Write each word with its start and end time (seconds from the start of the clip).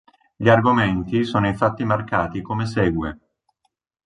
Gli 0.35 0.49
argomenti 0.49 1.23
sono 1.23 1.45
infatti 1.45 1.83
marcati 1.83 2.41
come 2.41 2.65
segue. 2.65 3.19